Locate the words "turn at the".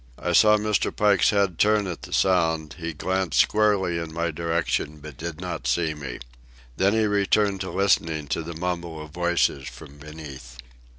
1.59-2.11